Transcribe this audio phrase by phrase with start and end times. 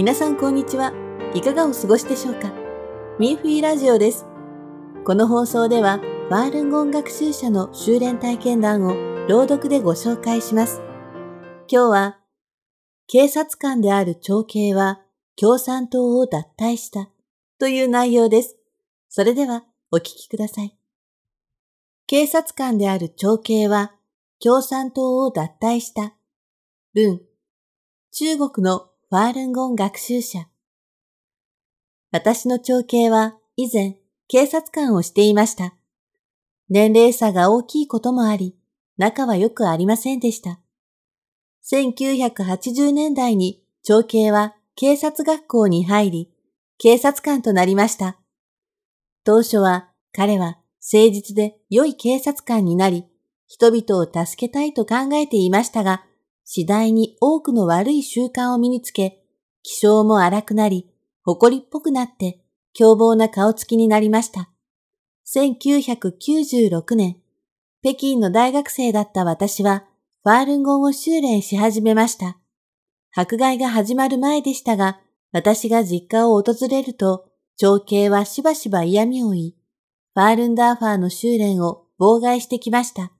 [0.00, 0.94] 皆さんこんにちは。
[1.34, 2.50] いかがお過ごしでしょうか？
[3.18, 4.24] ミーフィーラジオです。
[5.04, 8.94] この放送では、ファールンゴン学習者の修練体験談を
[9.28, 10.80] 朗読でご紹介します。
[11.70, 12.18] 今日は、
[13.08, 15.02] 警察官である長兄は
[15.36, 17.10] 共産党を脱退した
[17.58, 18.56] という内容です。
[19.10, 20.74] それではお聞きください。
[22.06, 23.92] 警察官である長兄は
[24.42, 26.14] 共産党を脱退した。
[26.94, 27.20] 文。
[28.12, 30.46] 中国のファールンゴン学習者。
[32.12, 33.96] 私の長兄は以前
[34.28, 35.74] 警察官をしていました。
[36.68, 38.54] 年齢差が大きいこともあり、
[38.98, 40.60] 仲は良くありませんでした。
[41.72, 46.32] 1980年代に長兄は警察学校に入り、
[46.78, 48.16] 警察官となりました。
[49.24, 50.60] 当初は彼は
[50.92, 53.06] 誠実で良い警察官になり、
[53.48, 56.04] 人々を助けたいと考えていましたが、
[56.52, 59.22] 次第に多くの悪い習慣を身につけ、
[59.62, 60.90] 気性も荒くなり、
[61.22, 62.40] 誇りっぽくなって、
[62.72, 64.50] 凶暴な顔つきになりました。
[65.32, 67.18] 1996年、
[67.84, 69.84] 北京の大学生だった私は、
[70.24, 72.36] ファールンゴンを修練し始めました。
[73.14, 79.56] 迫害が始まる前でしたが、私が実家を訪れると、長兄はしばしば嫌味を言い、
[80.14, 83.12] ファールンダーファーの修練を妨害してきました。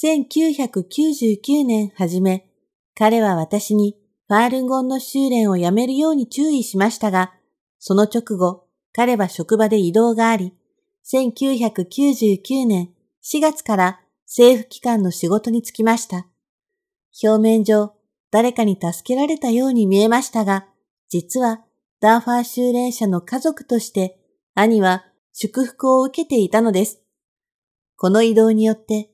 [0.00, 2.48] 1999年初め、
[2.94, 3.96] 彼は私に
[4.28, 7.34] ファールンゴンの修練をやめるように注意しましたが、
[7.80, 10.54] その直後、彼は職場で移動があり、
[11.04, 12.90] 1999年
[13.24, 16.28] 4月から政府機関の仕事に就きました。
[17.20, 17.92] 表面上、
[18.30, 20.68] 誰かに助けられたように見えましたが、
[21.08, 21.64] 実は
[22.00, 24.16] ダーファー修練者の家族として
[24.54, 27.02] 兄は祝福を受けていたのです。
[27.96, 29.10] この移動によって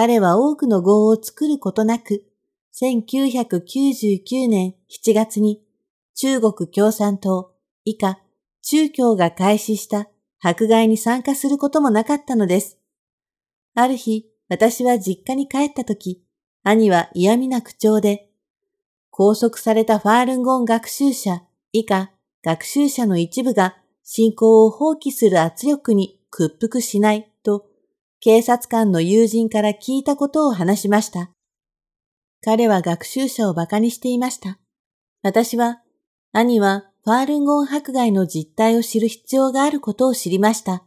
[0.00, 2.22] 彼は多くの号を作ることなく、
[2.80, 5.60] 1999年7月に
[6.14, 8.20] 中国共産党以下
[8.62, 10.08] 中共が開始した
[10.40, 12.78] 迫害に参加することもなかったのです。
[13.74, 16.22] ある日、私は実家に帰った時、
[16.62, 18.28] 兄は嫌味な口調で、
[19.10, 21.42] 拘束されたファールンゴン学習者
[21.72, 22.12] 以下
[22.44, 27.27] 学習者の一部が信仰を放棄する圧力に屈服しない
[28.20, 31.30] 警察官の友人から聞いたことを話しました。
[32.42, 34.58] 彼は学習者を馬鹿にしていました。
[35.22, 35.82] 私は、
[36.32, 40.84] 兄はファールンゴン迫害の実態を知る必要があることを知りました。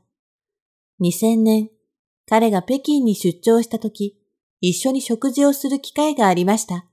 [1.01, 1.69] 2000年、
[2.27, 4.17] 彼が北京に出張した時、
[4.59, 6.85] 一緒に食事をする機会がありました。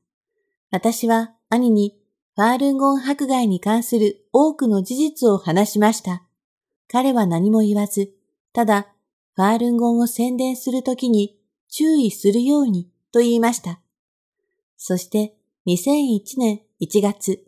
[0.70, 1.98] 私は兄に
[2.34, 6.22] ファールンゴン迫害に関する多くの事実を話しました。
[6.90, 8.12] 彼は何も言わず、
[8.52, 8.94] ただ
[9.38, 11.38] ファールンゴンを宣伝するときに
[11.68, 13.78] 注意するようにと言いました。
[14.76, 15.36] そして
[15.68, 17.46] 2001年1月、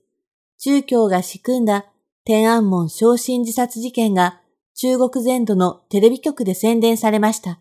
[0.60, 1.86] 中共が仕組んだ
[2.24, 4.40] 天安門昇進自殺事件が
[4.76, 7.58] 中国全土のテレビ局で宣伝されました。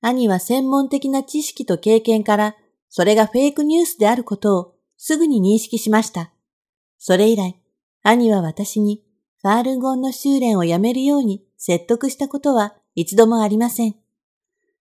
[0.00, 2.56] 兄は専門的な知識と経験から
[2.88, 6.32] それがフェイクニュースであることをすぐに認識しました。
[6.98, 7.60] それ以来、
[8.02, 9.04] 兄は私に
[9.40, 13.96] ファールンゴンの修練をやめるように説得したことは一度もありません。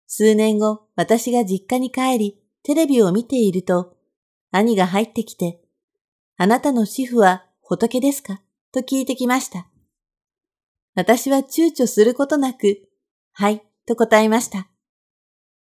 [0.07, 3.97] 数年後、私が実家に帰り、テレビを見ていると、
[4.51, 5.61] 兄が入ってきて、
[6.37, 8.41] あなたの主婦は仏ですか？
[8.73, 9.69] と聞いてきました。
[10.95, 12.89] 私は躊躇することなく、
[13.33, 14.69] はい、と答えました。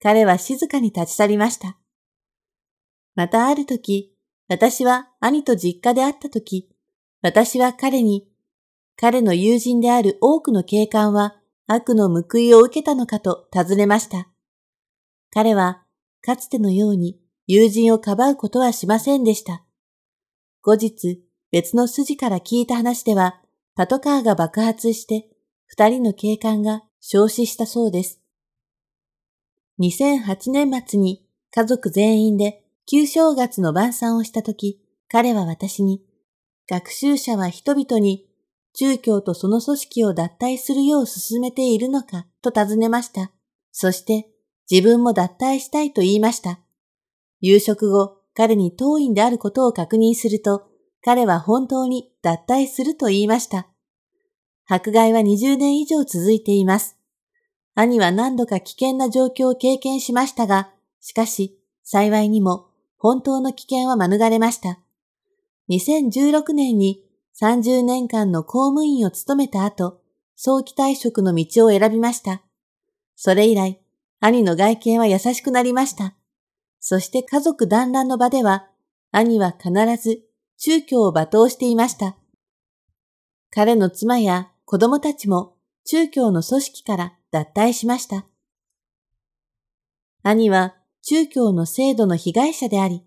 [0.03, 1.79] 彼は静かに立ち去りました。
[3.15, 4.15] またある時、
[4.49, 6.69] 私は兄と実家で会った時、
[7.23, 8.29] 私は彼に、
[8.97, 11.37] 彼の友人である多くの警官は
[11.69, 14.29] 悪の報いを受けたのかと尋ねました。
[15.33, 15.83] 彼は、
[16.23, 19.65] かつてのように友人をかばうことはしませんでした。
[20.63, 23.41] 後日、別の筋から聞いた話では、
[23.75, 25.29] パトカーが爆発して、
[25.67, 28.21] 二人の警官が焼死したそうです。
[29.81, 36.03] 2008年末に家族全員で旧正月の晩餐をしたとき、彼は私に、
[36.69, 38.27] 学習者は人々に
[38.79, 42.27] 宗教とその組織を脱退するよう進めているのか？
[42.43, 43.33] と尋ねました。
[43.73, 44.29] そして
[44.71, 46.61] 自分も脱退したいと言いました。
[47.41, 50.69] 夕食後、彼に当院であることを確認すると、
[51.03, 53.67] 彼は本当に脱退すると言いました。
[54.69, 56.99] 迫害は20年以上続いています。
[57.75, 60.71] 兄は何度か危険な状況を経験しましたが、
[61.01, 62.67] しかし、幸いにも
[62.99, 64.81] 本当の危険は免れました。
[65.71, 67.06] 2016年に
[67.39, 70.01] 30年間の公務員を務めた後、
[70.37, 72.41] 早期退職の道を選びました。
[73.15, 73.79] それ以来、
[74.21, 76.15] 兄の外見は優しくなりました。
[76.81, 78.69] そして家族団らんの場では、
[79.11, 79.71] 兄は必
[80.03, 80.23] ず
[80.57, 82.17] 宗教を罵倒していました。
[83.51, 88.25] 彼の妻や子供たちも宗教の組織から脱退しました。
[90.23, 93.05] 兄は宗教の制度の被害者であり、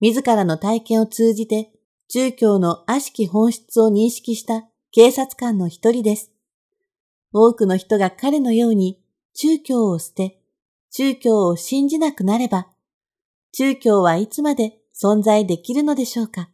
[0.00, 1.72] 自らの体験を通じて
[2.10, 6.32] 宗教の悪しき本質を認識した警察官の一人です。
[7.34, 8.98] 多くの人が彼のように
[9.34, 10.40] 宗教を捨て、
[10.90, 12.68] 宗教を信じなくなれば、
[13.52, 16.48] 宗教はいつまで存在できるのでしょうか